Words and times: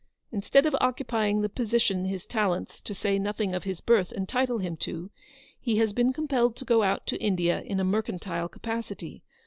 Instead 0.31 0.65
of 0.65 0.75
occupying 0.81 1.41
the 1.41 1.47
position 1.47 2.05
his 2.05 2.25
talents, 2.25 2.81
to 2.81 2.91
say 2.95 3.19
nothing 3.19 3.53
of 3.53 3.65
his 3.65 3.81
birth, 3.81 4.11
entitle 4.13 4.57
him 4.57 4.75
to, 4.75 5.11
he 5.59 5.77
has 5.77 5.93
been 5.93 6.11
compelled 6.11 6.55
to 6.55 6.65
go 6.65 6.81
out 6.81 7.05
to 7.05 7.21
India 7.21 7.61
in 7.61 7.79
a 7.79 7.83
mercantile 7.83 8.49
capacity. 8.49 9.21